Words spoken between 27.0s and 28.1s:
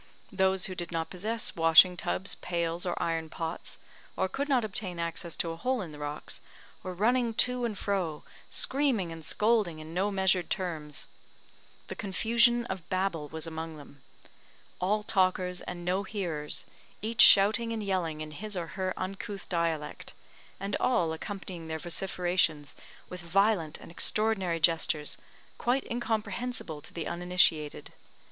uninitiated.